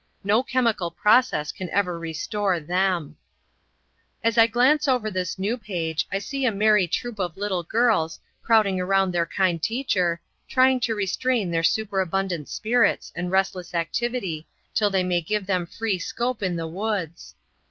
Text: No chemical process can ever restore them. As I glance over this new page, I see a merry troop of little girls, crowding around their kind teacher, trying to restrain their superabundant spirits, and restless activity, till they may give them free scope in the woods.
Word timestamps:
No 0.23 0.41
chemical 0.41 0.89
process 0.89 1.51
can 1.51 1.69
ever 1.69 1.99
restore 1.99 2.59
them. 2.59 3.17
As 4.23 4.35
I 4.35 4.47
glance 4.47 4.87
over 4.87 5.11
this 5.11 5.37
new 5.37 5.59
page, 5.59 6.07
I 6.11 6.17
see 6.17 6.43
a 6.43 6.51
merry 6.51 6.87
troop 6.87 7.19
of 7.19 7.37
little 7.37 7.61
girls, 7.61 8.19
crowding 8.41 8.81
around 8.81 9.11
their 9.11 9.27
kind 9.27 9.61
teacher, 9.61 10.19
trying 10.49 10.79
to 10.79 10.95
restrain 10.95 11.51
their 11.51 11.61
superabundant 11.61 12.49
spirits, 12.49 13.13
and 13.15 13.29
restless 13.29 13.75
activity, 13.75 14.47
till 14.73 14.89
they 14.89 15.03
may 15.03 15.21
give 15.21 15.45
them 15.45 15.67
free 15.67 15.99
scope 15.99 16.41
in 16.41 16.55
the 16.55 16.67
woods. 16.67 17.35